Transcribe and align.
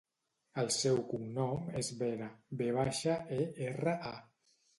El 0.61 0.69
seu 0.75 0.95
cognom 1.11 1.67
és 1.81 1.89
Vera: 1.99 2.31
ve 2.63 2.71
baixa, 2.79 3.19
e, 3.37 3.39
erra, 3.69 3.95
a. 4.15 4.17